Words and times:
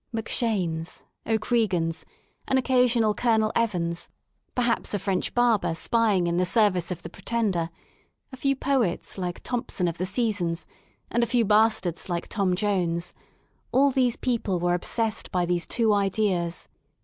Macshanes, 0.11 1.03
O'Creegans, 1.27 2.05
an 2.47 2.57
occasional 2.57 3.13
Colonel 3.13 3.51
Evans, 3.55 4.09
perhaps 4.55 4.95
a 4.95 4.97
French 4.97 5.35
barber 5.35 5.75
spying 5.75 6.25
in 6.25 6.37
the 6.37 6.43
service 6.45 6.89
of 6.89 7.03
the 7.03 7.09
Pretender, 7.09 7.69
a 8.31 8.37
few 8.37 8.55
poets 8.55 9.19
like 9.19 9.43
Thomson 9.43 9.87
of 9.87 9.99
the 9.99 10.07
Seasons" 10.07 10.65
and 11.11 11.21
a 11.21 11.27
few 11.27 11.45
bastards 11.45 12.09
like 12.09 12.27
Tom 12.29 12.55
Jones— 12.55 13.13
all 13.71 13.91
these 13.91 14.15
people 14.15 14.59
were 14.59 14.73
obsessed 14.73 15.31
by 15.31 15.45
these 15.45 15.67
two 15.67 15.93
ideas. 15.93 16.67